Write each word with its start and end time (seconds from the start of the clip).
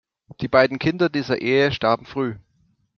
Die 0.41 0.47
beiden 0.47 0.79
Kinder 0.79 1.09
dieser 1.09 1.39
Ehe 1.43 1.71
starben 1.71 2.07
früh. 2.07 2.33